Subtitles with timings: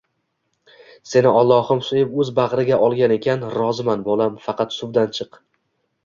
[1.09, 5.39] Seni Allohim suyib, o`z bag`riga olgan ekan, roziman, bolam, faqat suvdan chiq